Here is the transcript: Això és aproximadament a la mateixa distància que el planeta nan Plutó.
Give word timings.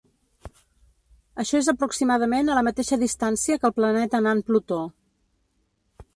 Això 1.43 1.59
és 1.63 1.69
aproximadament 1.73 2.49
a 2.49 2.57
la 2.61 2.65
mateixa 2.69 2.99
distància 3.05 3.59
que 3.61 3.71
el 3.73 3.77
planeta 3.83 4.25
nan 4.31 4.43
Plutó. 4.51 4.83